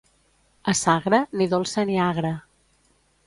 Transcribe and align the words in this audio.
A 0.71 0.73
Sagra, 0.79 1.19
ni 1.41 1.47
dolça 1.53 1.85
ni 1.91 1.99
agra. 2.09 2.31